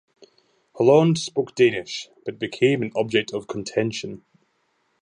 [0.79, 4.23] Halland spoke Danish, but it became an object of contention.